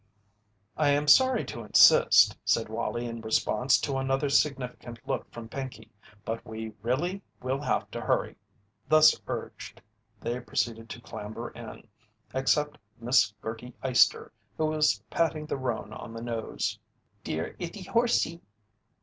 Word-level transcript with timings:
"I 0.77 0.89
am 0.89 1.07
sorry 1.07 1.45
to 1.45 1.63
insist," 1.63 2.35
said 2.43 2.69
Wallie 2.69 3.05
in 3.05 3.21
response 3.21 3.77
to 3.81 3.97
another 3.97 4.29
significant 4.29 4.97
look 5.07 5.31
from 5.31 5.47
Pinkey, 5.47 5.91
"but 6.25 6.43
we 6.43 6.73
really 6.81 7.21
will 7.43 7.61
have 7.61 7.91
to 7.91 8.01
hurry." 8.01 8.35
Thus 8.89 9.21
urged, 9.27 9.79
they 10.19 10.39
proceeded 10.39 10.89
to 10.89 11.01
clamber 11.01 11.51
in, 11.51 11.87
except 12.33 12.79
Miss 12.99 13.31
Gertie 13.43 13.75
Eyester, 13.83 14.31
who 14.57 14.65
was 14.65 15.03
patting 15.11 15.45
the 15.45 15.57
roan 15.57 15.93
on 15.93 16.13
the 16.13 16.23
nose. 16.23 16.79
"Dear 17.23 17.55
'ittie 17.59 17.83
horsey!" 17.83 18.41